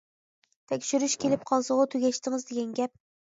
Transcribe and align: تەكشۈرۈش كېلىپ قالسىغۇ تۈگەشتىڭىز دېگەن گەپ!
تەكشۈرۈش 0.71 1.15
كېلىپ 1.25 1.43
قالسىغۇ 1.51 1.85
تۈگەشتىڭىز 1.93 2.49
دېگەن 2.49 2.73
گەپ! 2.81 2.99